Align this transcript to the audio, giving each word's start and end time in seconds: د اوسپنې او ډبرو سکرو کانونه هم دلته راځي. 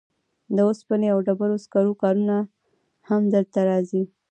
د 0.55 0.57
اوسپنې 0.69 1.07
او 1.13 1.19
ډبرو 1.27 1.57
سکرو 1.63 1.93
کانونه 2.01 2.37
هم 3.09 3.21
دلته 3.33 3.59
راځي. 3.69 4.03